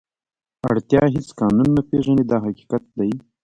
[0.69, 3.11] اړتیا هېڅ قانون نه پېژني دا حقیقت دی.